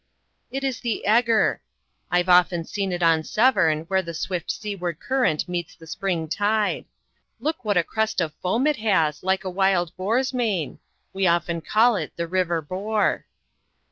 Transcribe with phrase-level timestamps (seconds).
[0.49, 1.61] "It is the eger;
[2.09, 6.85] I've often seen it on Severn, where the swift seaward current meets the spring tide.
[7.39, 10.79] Look what a crest of foam it has, like a wild boar's mane.
[11.13, 13.27] We often call it the river boar."